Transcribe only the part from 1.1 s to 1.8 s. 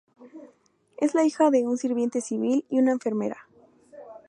la hija de un